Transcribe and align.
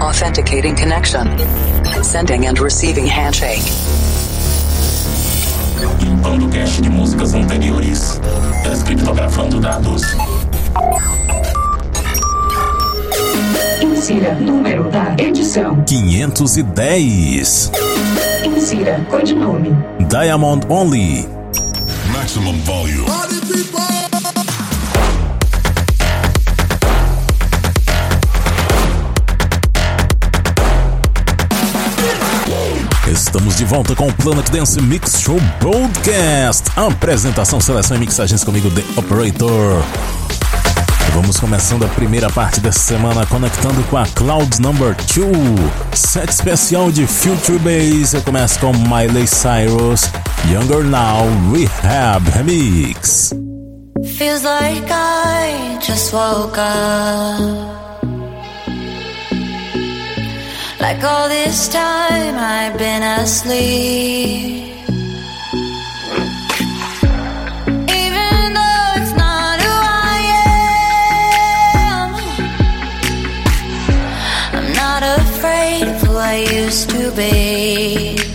Authenticating 0.00 0.74
connection. 0.76 1.26
Sending 2.02 2.46
and 2.46 2.58
receiving 2.58 3.06
handshake. 3.06 3.62
Limpando 6.00 6.48
cache 6.48 6.82
de 6.82 6.90
músicas 6.90 7.34
anteriores. 7.34 8.20
Descriptografando 8.62 9.60
dados. 9.60 10.02
Insira 13.80 14.34
número 14.34 14.90
da 14.90 15.14
edição. 15.18 15.82
510. 15.84 17.72
Insira 18.44 19.04
codinome. 19.10 19.76
Diamond 20.08 20.66
Only. 20.68 21.26
Maximum 22.12 22.58
volume. 22.64 23.06
Estamos 33.28 33.56
de 33.56 33.64
volta 33.66 33.94
com 33.94 34.06
o 34.06 34.12
Planet 34.14 34.48
Dance 34.48 34.80
Mix 34.80 35.20
Show 35.20 35.38
Broadcast. 35.60 36.70
Apresentação, 36.74 37.60
seleção 37.60 37.94
e 37.98 38.00
mixagens 38.00 38.42
comigo, 38.42 38.70
The 38.70 38.82
Operator. 38.96 39.82
Vamos 41.12 41.38
começando 41.38 41.84
a 41.84 41.88
primeira 41.88 42.30
parte 42.30 42.58
dessa 42.58 42.78
semana 42.78 43.26
conectando 43.26 43.82
com 43.90 43.98
a 43.98 44.06
Clouds 44.06 44.58
Number 44.60 44.96
2. 45.14 45.28
Set 45.92 46.30
especial 46.30 46.90
de 46.90 47.06
Future 47.06 47.58
Bass. 47.58 48.14
Eu 48.14 48.22
começo 48.22 48.58
com 48.60 48.72
Miley 48.72 49.26
Cyrus, 49.26 50.10
Younger 50.50 50.82
Now 50.82 51.26
Rehab 51.52 52.30
Remix. 52.30 53.34
Feels 54.16 54.42
like 54.42 54.90
I 54.90 55.78
just 55.82 56.14
woke 56.14 56.58
up. 56.58 57.87
Like 60.80 61.02
all 61.02 61.28
this 61.28 61.68
time 61.68 62.36
I've 62.36 62.78
been 62.78 63.02
asleep. 63.02 64.74
Even 68.02 68.54
though 68.56 68.92
it's 68.98 69.14
not 69.24 69.60
who 69.60 69.74
I 70.06 70.18
am, 71.74 72.14
I'm 74.54 74.72
not 74.72 75.02
afraid 75.02 75.88
of 75.88 76.00
who 76.02 76.16
I 76.16 76.46
used 76.62 76.90
to 76.90 77.10
be. 77.12 78.27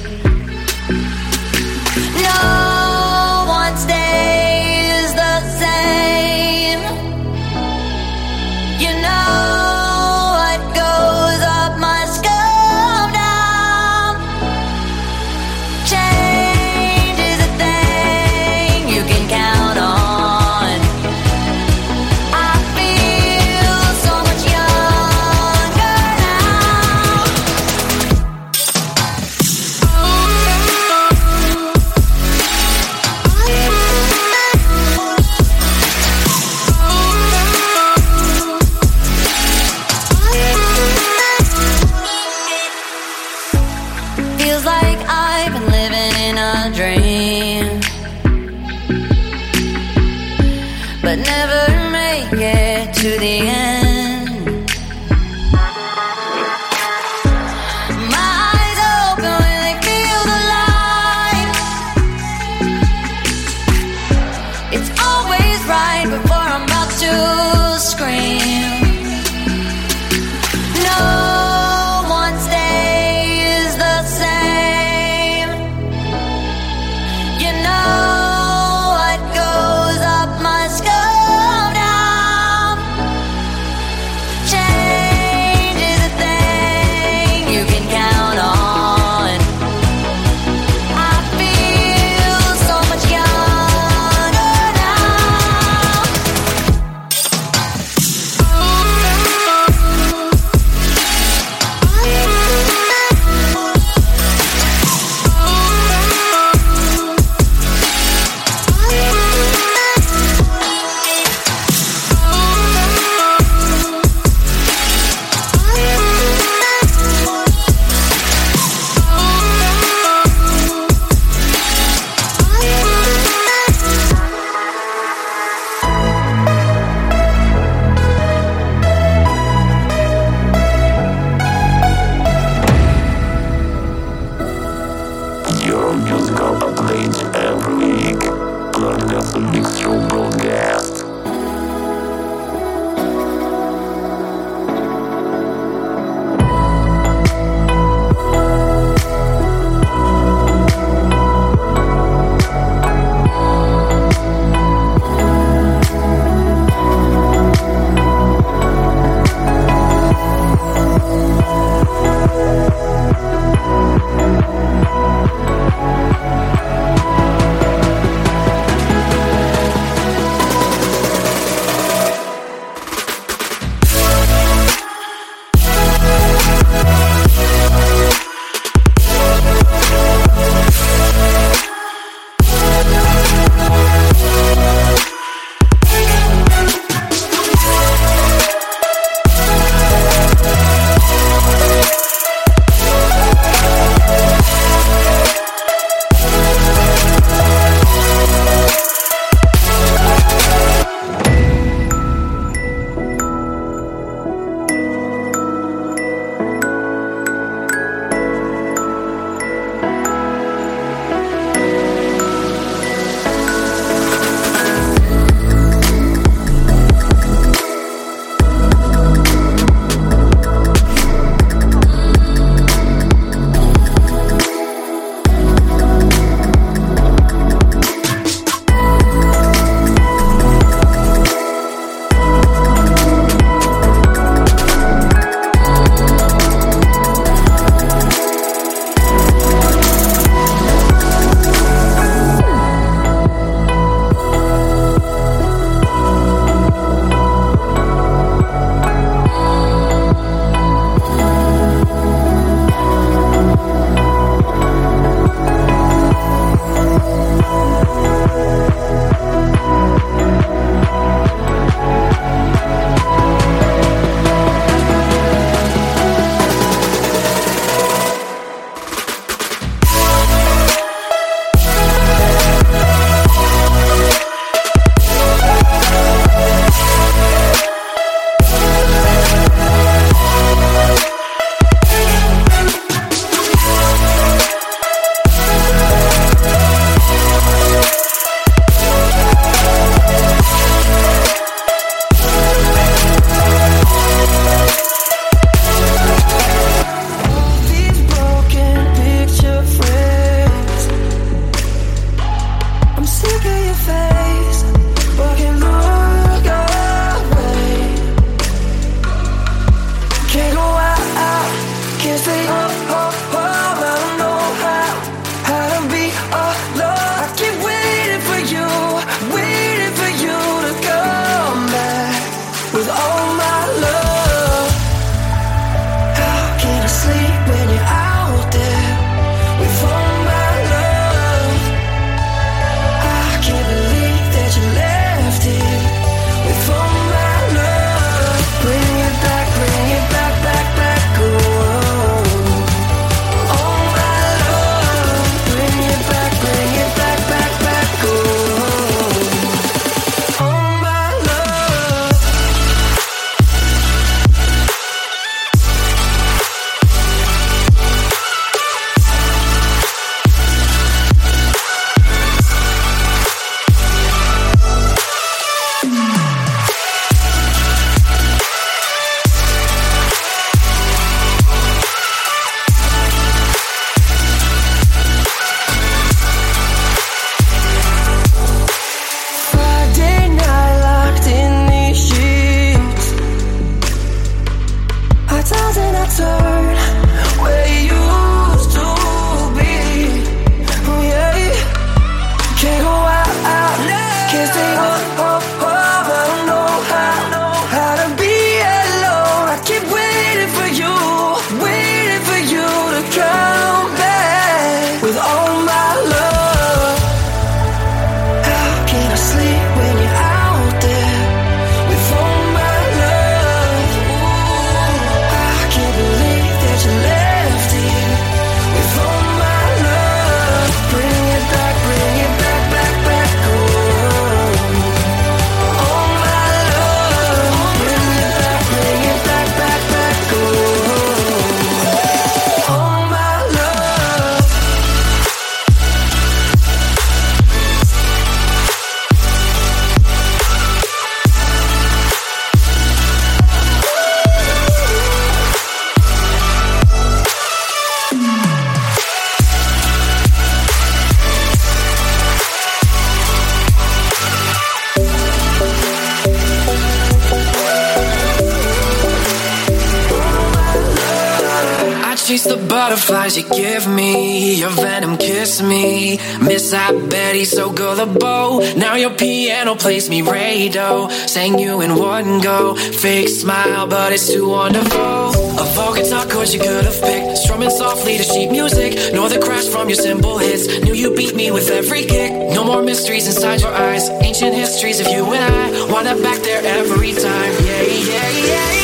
Butterflies 462.73 463.37
you 463.37 463.47
give 463.49 463.85
me. 463.87 464.55
Your 464.55 464.71
venom 464.71 465.15
kiss 465.17 465.61
me. 465.61 466.17
Miss 466.41 466.73
I 466.73 466.89
Betty, 467.07 467.45
so 467.45 467.71
gullible. 467.71 468.49
Now 468.75 468.95
your 468.95 469.11
piano 469.11 469.75
plays 469.75 470.09
me 470.09 470.23
radio. 470.23 471.07
Sang 471.33 471.59
you 471.59 471.81
in 471.81 471.91
one 471.95 472.41
go. 472.41 472.73
Fake 472.73 473.29
smile, 473.29 473.85
but 473.85 474.11
it's 474.11 474.27
too 474.33 474.49
wonderful. 474.49 475.29
Of 475.63 475.77
all 475.77 475.93
guitar 475.93 476.25
chords 476.25 476.51
you 476.55 476.61
could 476.61 476.85
have 476.89 476.99
picked. 477.07 477.37
Strumming 477.43 477.69
softly 477.69 478.17
to 478.17 478.23
sheet 478.23 478.49
music. 478.49 478.91
Nor 479.13 479.29
the 479.29 479.39
crash 479.39 479.67
from 479.67 479.87
your 479.89 479.99
cymbal 480.05 480.39
hits. 480.39 480.65
Knew 480.83 480.95
you 480.95 481.13
beat 481.15 481.35
me 481.35 481.51
with 481.51 481.69
every 481.69 482.03
kick. 482.05 482.31
No 482.57 482.63
more 482.63 482.81
mysteries 482.81 483.27
inside 483.27 483.61
your 483.61 483.73
eyes. 483.73 484.09
Ancient 484.29 484.55
histories 484.55 484.99
of 484.99 485.07
you 485.13 485.23
and 485.37 485.43
I. 485.63 485.91
Wanna 485.93 486.15
back 486.27 486.39
there 486.41 486.63
every 486.79 487.13
time. 487.13 487.51
Yeah, 487.67 487.81
yeah, 488.09 488.29
yeah, 488.49 488.82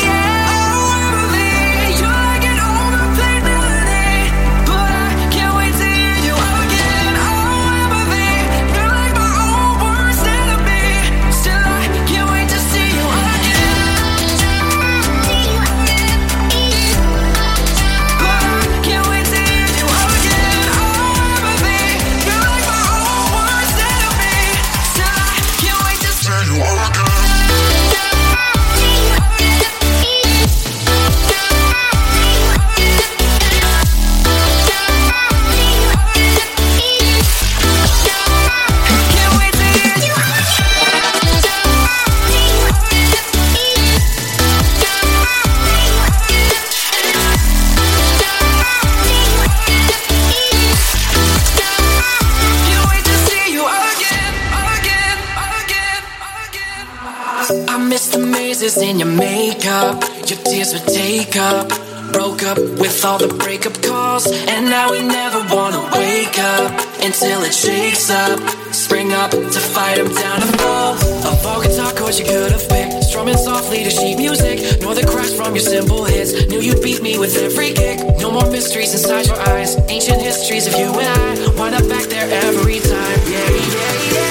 with 62.80 63.04
all 63.04 63.18
the 63.18 63.28
breakup 63.28 63.80
calls. 63.82 64.26
And 64.26 64.66
now 64.66 64.90
we 64.90 65.02
never 65.02 65.40
wanna 65.54 65.82
wake 65.92 66.38
up 66.38 66.72
until 67.04 67.42
it 67.44 67.54
shakes 67.54 68.10
up. 68.10 68.40
Spring 68.72 69.12
up 69.12 69.30
to 69.30 69.60
fight 69.74 69.96
them 69.98 70.12
down 70.14 70.42
and 70.42 70.60
fall. 70.60 70.94
Of 71.28 71.46
all 71.46 71.62
guitar 71.62 71.92
chords 71.92 72.18
you 72.18 72.24
could 72.24 72.50
have 72.50 72.66
picked. 72.68 73.04
Strumming 73.04 73.36
softly 73.36 73.84
to 73.84 73.90
sheet 73.90 74.16
music. 74.16 74.80
Nor 74.80 74.94
the 74.94 75.06
crash 75.06 75.30
from 75.30 75.54
your 75.54 75.64
simple 75.64 76.04
hits. 76.04 76.32
Knew 76.48 76.60
you'd 76.60 76.82
beat 76.82 77.02
me 77.02 77.18
with 77.18 77.36
every 77.36 77.72
kick. 77.72 77.98
No 78.18 78.30
more 78.30 78.50
mysteries 78.50 78.92
inside 78.94 79.26
your 79.26 79.40
eyes. 79.48 79.76
Ancient 79.88 80.20
histories 80.22 80.66
of 80.66 80.74
you 80.74 80.88
and 80.98 81.08
I. 81.20 81.60
Wind 81.60 81.74
up 81.74 81.86
back 81.88 82.04
there 82.08 82.28
every 82.48 82.80
time. 82.80 83.18
Yeah, 83.28 83.50
yeah, 83.50 84.14
yeah, 84.14 84.29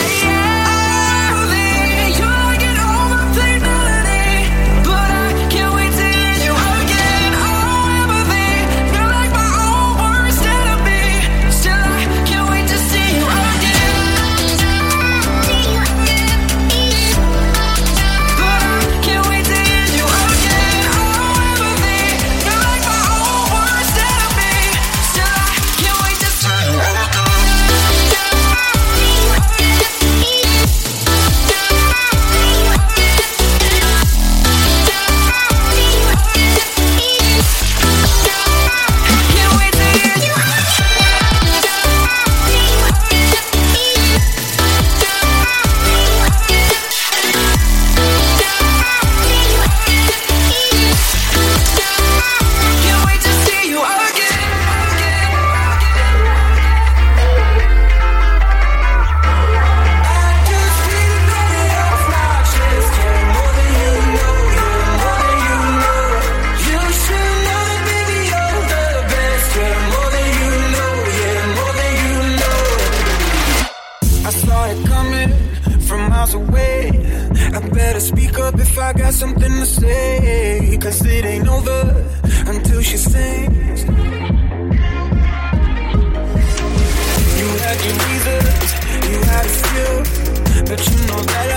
had 87.69 87.85
your 87.85 87.93
reasons, 87.93 88.73
you 89.11 89.21
had 89.29 89.45
a 89.45 89.49
few, 89.49 90.63
but 90.65 90.89
you 90.89 91.07
know 91.07 91.21
that. 91.21 91.48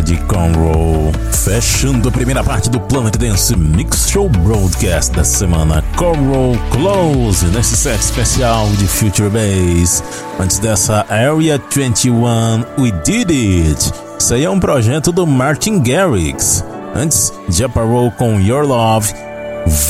De 0.00 0.16
Conroe. 0.24 1.12
Fechando 1.32 2.08
a 2.08 2.12
primeira 2.12 2.42
parte 2.42 2.68
do 2.68 2.80
Planet 2.80 3.16
Dance 3.16 3.56
Mix 3.56 4.08
Show 4.10 4.28
Broadcast 4.28 5.12
da 5.12 5.24
semana. 5.24 5.82
Conroe 5.96 6.58
Close, 6.70 7.46
nesse 7.46 7.76
set 7.76 8.00
especial 8.00 8.68
de 8.78 8.86
Future 8.86 9.28
Bass. 9.28 10.02
Antes 10.40 10.58
dessa, 10.58 11.06
Area 11.08 11.60
21, 11.70 12.64
We 12.78 12.92
Did 13.04 13.30
It. 13.30 13.92
Isso 14.18 14.34
aí 14.34 14.44
é 14.44 14.50
um 14.50 14.60
projeto 14.60 15.12
do 15.12 15.26
Martin 15.26 15.80
Garrix. 15.80 16.64
Antes, 16.94 17.32
Japarrow 17.48 18.10
com 18.10 18.40
Your 18.40 18.66
Love. 18.66 19.12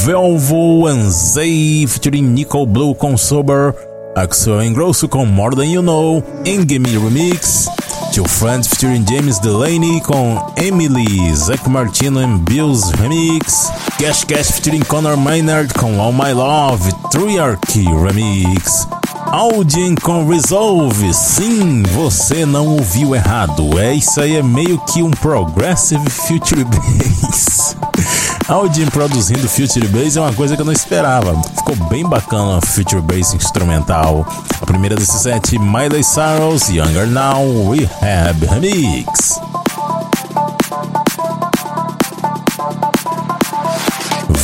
Velvo 0.04 0.86
and 0.86 1.10
Zay 1.10 1.86
featuring 1.86 2.22
Nicole 2.22 2.66
Blue 2.66 2.94
com 2.94 3.16
Sober. 3.16 3.74
Axel 4.16 4.62
Ingrosso 4.64 5.08
com 5.08 5.26
More 5.26 5.54
Than 5.54 5.66
You 5.66 5.82
Know. 5.82 6.24
Engemi 6.44 6.96
Remix. 6.98 7.68
Tio 8.16 8.26
Friends 8.26 8.66
featuring 8.68 9.04
James 9.04 9.38
Delaney 9.38 10.00
com 10.00 10.50
Emily, 10.56 11.34
Zac 11.34 11.68
Martino 11.68 12.20
and 12.20 12.38
Bills 12.38 12.90
Remix, 12.92 13.68
Cash 13.98 14.24
Cash 14.24 14.52
featuring 14.52 14.82
Conor 14.82 15.18
Maynard 15.18 15.74
com 15.74 16.00
All 16.00 16.14
My 16.14 16.32
Love, 16.32 16.90
Triarchy 17.12 17.84
Remix, 17.84 18.88
Audien 19.32 19.94
com 19.94 20.26
Resolve, 20.26 21.12
sim, 21.12 21.82
você 21.82 22.46
não 22.46 22.68
ouviu 22.68 23.14
errado, 23.14 23.78
é 23.78 23.92
isso 23.94 24.20
aí, 24.20 24.36
é 24.36 24.42
meio 24.42 24.78
que 24.78 25.02
um 25.02 25.10
Progressive 25.10 26.08
Future 26.08 26.64
Bass. 26.64 27.76
Audien 28.48 28.88
produzindo 28.88 29.48
Future 29.48 29.88
Bass 29.88 30.16
é 30.16 30.20
uma 30.20 30.32
coisa 30.32 30.54
que 30.54 30.62
eu 30.62 30.66
não 30.66 30.72
esperava, 30.72 31.34
ficou 31.56 31.76
bem 31.88 32.08
bacana 32.08 32.58
a 32.58 32.66
Future 32.66 33.02
Bass 33.02 33.34
instrumental. 33.34 34.26
A 34.60 34.66
primeira 34.66 34.94
desse 34.94 35.18
set, 35.18 35.58
Miley 35.58 36.04
Cyrus, 36.04 36.68
Younger 36.68 37.06
Now, 37.08 37.70
Rehab 37.70 38.46
Remix. 38.46 39.40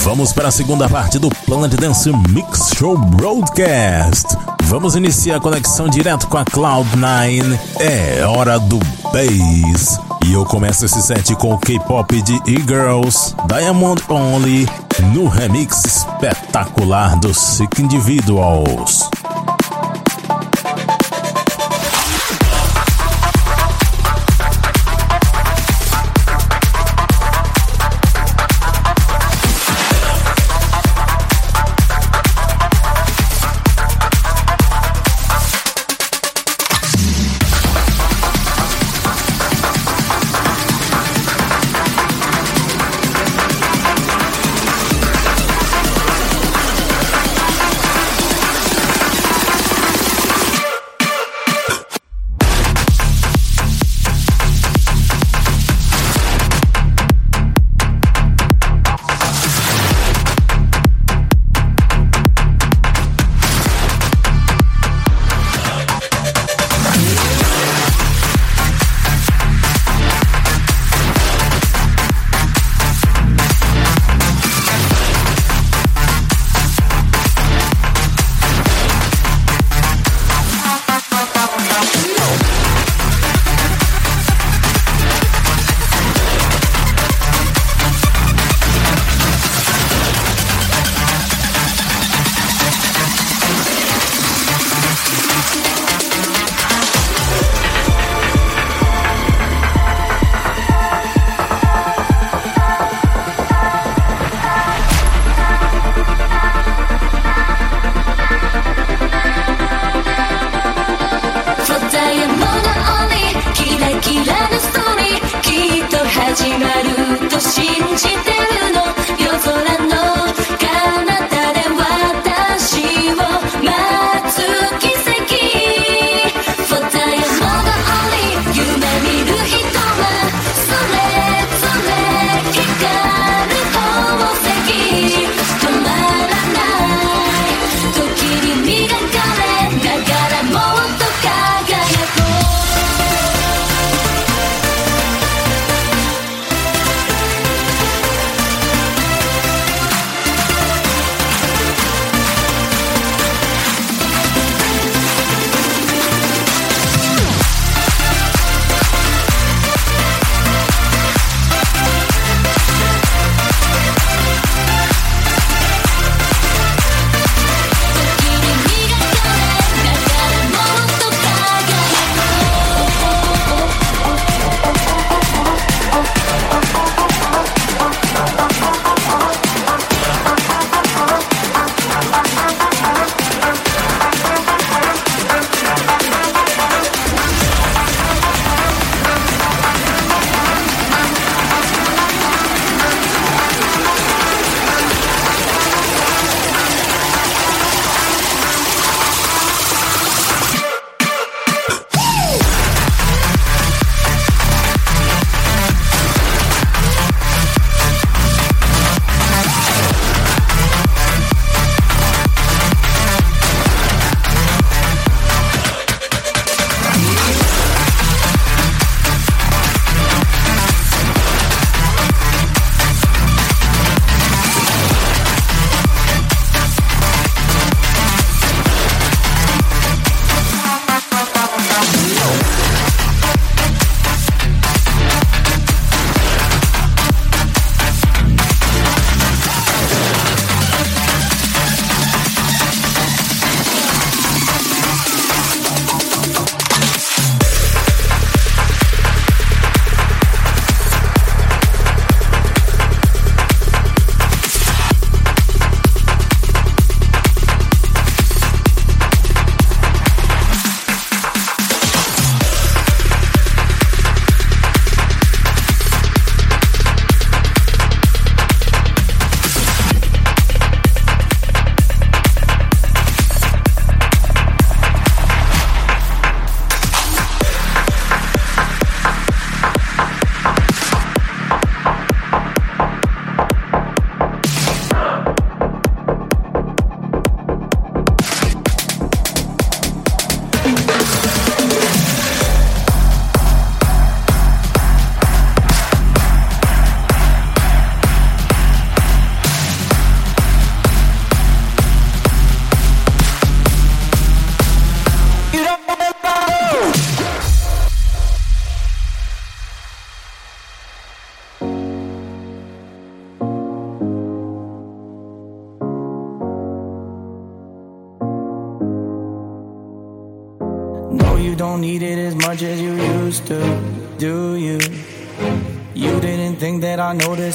Vamos 0.03 0.33
para 0.33 0.49
a 0.49 0.53
segunda 0.53 0.89
parte 0.89 1.19
do 1.19 1.29
Planet 1.47 1.73
Dance 1.75 2.11
Mix 2.29 2.73
Show 2.77 2.99
Broadcast. 2.99 4.52
Vamos 4.73 4.97
iniciar 4.97 5.37
a 5.37 5.41
conexão 5.41 5.87
direto 5.87 6.27
com 6.29 6.39
a 6.39 6.47
Cloud9. 6.47 7.59
É 7.79 8.25
hora 8.25 8.59
do 8.59 8.79
Bass. 8.79 10.01
E 10.25 10.33
eu 10.33 10.47
começo 10.47 10.87
esse 10.87 11.03
set 11.03 11.35
com 11.35 11.53
o 11.53 11.59
K-pop 11.59 12.23
de 12.23 12.41
E-Girls, 12.47 13.35
Diamond 13.49 14.03
Only, 14.09 14.67
no 15.13 15.29
remix 15.29 15.85
espetacular 15.85 17.21
dos 17.21 17.37
Sick 17.37 17.83
Individuals. 17.83 19.11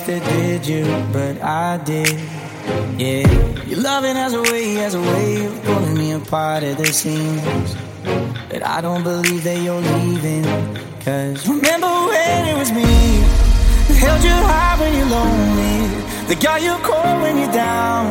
Noticed 0.05 0.29
did 0.29 0.67
you? 0.67 0.86
But 1.12 1.41
I 1.41 1.77
did. 1.77 2.19
Yeah, 2.99 3.65
your 3.65 3.79
loving 3.79 4.15
has 4.15 4.33
a 4.33 4.41
way, 4.43 4.75
has 4.75 4.93
a 4.93 5.01
way 5.01 5.45
of 5.45 5.63
pulling 5.63 5.97
me 5.97 6.12
apart 6.12 6.62
at 6.63 6.77
the 6.77 6.86
seams. 6.88 7.75
But 8.49 8.63
I 8.63 8.81
don't 8.81 9.03
believe 9.03 9.43
that 9.43 9.60
you're 9.60 9.81
leaving. 9.81 10.43
Cause 11.03 11.47
remember 11.47 11.88
when 11.88 12.47
it 12.47 12.57
was 12.57 12.71
me 12.71 12.83
that 13.88 13.97
held 13.97 14.23
you 14.23 14.38
high 14.51 14.79
when 14.79 14.93
you're 14.93 15.10
lonely, 15.10 15.77
that 16.27 16.39
got 16.43 16.62
you 16.62 16.75
cold 16.83 17.21
when 17.23 17.38
you're 17.39 17.51
down. 17.51 18.05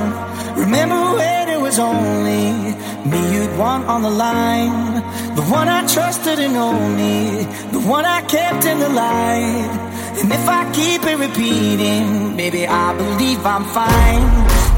Remember 0.58 1.00
when 1.14 1.48
it 1.48 1.60
was 1.60 1.78
only 1.78 2.74
me 3.10 3.20
you'd 3.34 3.56
want 3.56 3.86
on 3.86 4.02
the 4.02 4.10
line, 4.10 5.02
the 5.36 5.42
one 5.42 5.68
I 5.68 5.86
trusted 5.86 6.40
and 6.40 6.56
only, 6.56 7.44
the 7.70 7.80
one 7.80 8.04
I 8.04 8.22
kept 8.22 8.64
in 8.64 8.80
the 8.80 8.88
light. 8.88 9.85
And 10.18 10.32
if 10.32 10.48
I 10.48 10.64
keep 10.72 11.04
it 11.04 11.18
repeating, 11.18 12.36
maybe 12.36 12.66
I 12.66 12.96
believe 12.96 13.44
I'm 13.44 13.64
fine. 13.64 14.24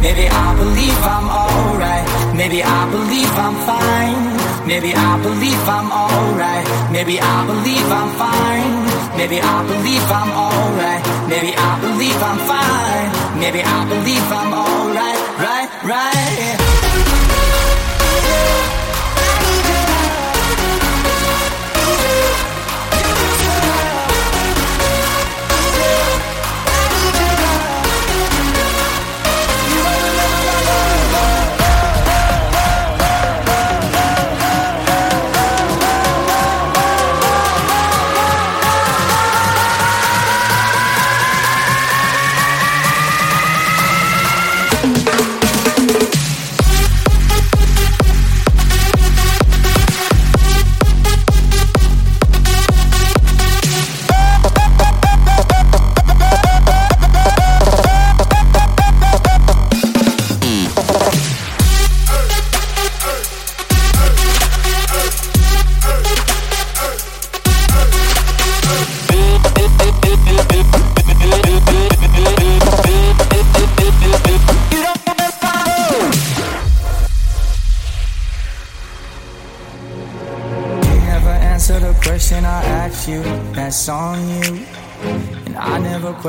Maybe 0.03 0.27
I 0.27 0.48
believe 0.57 0.98
I'm 1.14 1.29
alright. 1.31 2.07
Maybe 2.35 2.62
I 2.62 2.90
believe 2.90 3.31
I'm 3.46 3.57
fine. 3.62 4.66
Maybe 4.66 4.94
I 4.94 5.22
believe 5.22 5.68
I'm 5.68 5.90
alright. 5.92 6.66
Maybe 6.90 7.20
I 7.20 7.46
believe 7.46 7.87
I'm 8.01 8.11
fine. 8.18 8.74
Maybe 9.16 9.40
I 9.40 9.66
believe 9.66 10.07
I'm 10.11 10.31
alright. 10.31 11.03
Maybe 11.29 11.55
I 11.55 11.70
believe 11.87 12.20
I'm 12.22 12.38
fine. 12.51 13.38
Maybe 13.38 13.62
I 13.62 13.79
believe 13.88 14.27
I'm 14.33 14.53
alright. 14.55 15.18
Right, 15.38 15.68
right. 15.85 16.58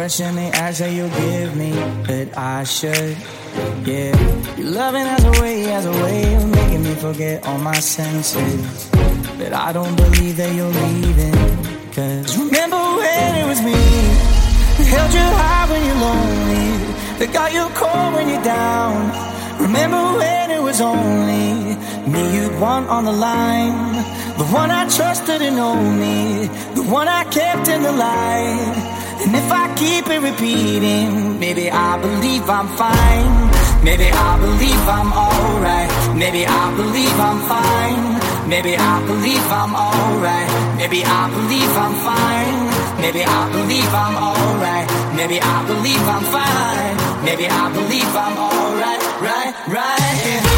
Question 0.09 0.35
the 0.37 0.49
answer 0.65 0.89
you 0.89 1.07
give 1.07 1.55
me, 1.55 1.71
but 2.07 2.35
I 2.35 2.63
should. 2.63 3.15
Yeah, 3.85 4.09
your 4.57 4.71
loving 4.71 5.05
has 5.05 5.23
a 5.23 5.31
way, 5.39 5.61
has 5.75 5.85
a 5.85 5.91
way 5.91 6.33
of 6.33 6.49
making 6.49 6.81
me 6.81 6.95
forget 6.95 7.45
all 7.45 7.59
my 7.59 7.79
senses. 7.79 8.89
But 9.37 9.53
I 9.53 9.71
don't 9.71 9.95
believe 9.95 10.35
that 10.37 10.51
you're 10.55 10.75
leaving. 10.83 11.37
Cause 11.93 12.35
remember 12.39 12.81
when 12.99 13.35
it 13.41 13.45
was 13.51 13.61
me 13.61 13.81
that 14.77 14.87
held 14.95 15.13
you 15.13 15.27
high 15.41 15.65
when 15.69 15.81
you're 15.85 16.01
lonely, 16.09 16.67
that 17.19 17.29
got 17.31 17.53
you 17.53 17.65
cold 17.77 18.13
when 18.15 18.29
you're 18.29 18.47
down. 18.57 18.95
Remember 19.61 20.01
when 20.17 20.49
it 20.49 20.61
was 20.63 20.81
only 20.81 21.77
me 22.13 22.23
you'd 22.35 22.59
want 22.59 22.89
on 22.89 23.05
the 23.05 23.11
line, 23.11 23.93
the 24.39 24.45
one 24.45 24.71
I 24.71 24.89
trusted 24.89 25.39
and 25.43 25.55
know 25.55 25.75
me, 25.75 26.47
the 26.73 26.85
one 26.99 27.07
I 27.07 27.25
kept 27.25 27.67
in 27.67 27.83
the 27.83 27.91
light. 27.91 28.98
And 29.21 29.35
if 29.35 29.51
I 29.51 29.67
keep 29.75 30.07
it 30.07 30.21
repeating, 30.21 31.39
maybe 31.39 31.69
I 31.69 31.99
believe 31.99 32.49
I'm 32.49 32.67
fine. 32.79 33.31
Maybe 33.83 34.07
I 34.11 34.39
believe 34.39 34.85
I'm 34.87 35.11
alright. 35.11 35.89
Maybe 36.15 36.45
I 36.47 36.75
believe 36.75 37.19
I'm 37.19 37.39
fine. 37.51 38.49
Maybe 38.49 38.75
I 38.77 38.95
believe 39.05 39.47
I'm 39.51 39.75
alright. 39.75 40.49
Maybe 40.77 41.03
I 41.03 41.29
believe 41.35 41.73
I'm 41.85 41.95
fine. 42.07 42.59
Maybe 43.01 43.23
I 43.23 43.41
believe 43.51 43.91
I'm 43.93 44.15
alright. 44.15 44.87
Maybe 45.15 45.37
I 45.41 45.57
believe 45.67 46.05
I'm 46.07 46.25
fine. 46.35 46.95
Maybe 47.25 47.45
I 47.47 47.71
believe 47.73 48.15
I'm 48.15 48.37
alright. 48.37 49.01
Right, 49.21 49.53
right. 49.67 50.48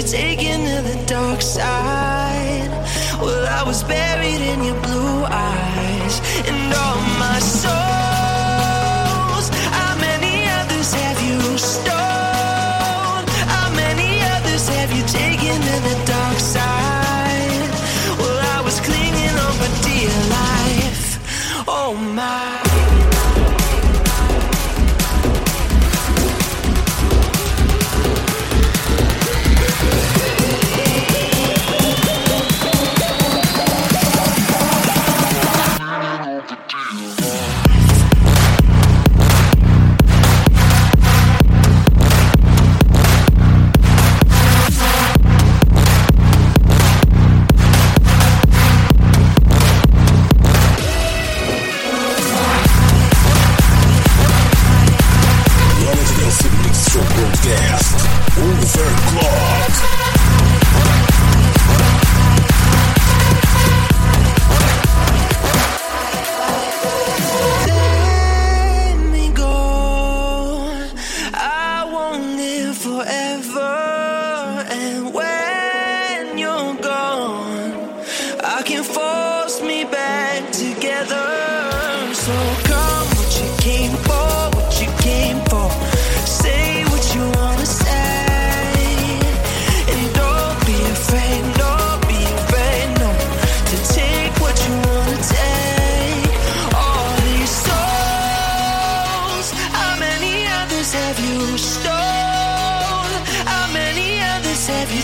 you 0.00 0.06
taken 0.06 0.60
to 0.64 0.82
the 0.82 1.04
dark 1.06 1.42
side? 1.42 2.70
Well, 3.20 3.46
I 3.46 3.62
was 3.66 3.82
buried 3.82 4.40
in 4.40 4.64
your 4.64 4.80
blue 4.82 5.24
eyes 5.24 6.20
and 6.48 6.74
all 6.74 7.00
my 7.18 7.38
soul. 7.38 7.89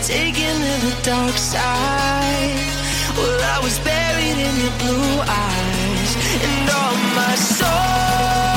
Taken 0.07 0.55
to 0.61 0.87
the 0.87 0.97
dark 1.03 1.37
side? 1.37 2.55
Well, 3.17 3.41
I 3.43 3.59
was 3.61 3.77
buried 3.81 4.39
in 4.39 4.55
your 4.63 4.75
blue 4.79 5.21
eyes 5.27 6.13
and 6.47 6.71
all 6.71 6.95
my 7.17 7.35
souls. 7.35 8.56